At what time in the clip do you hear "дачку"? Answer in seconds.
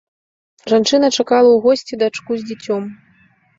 2.05-2.31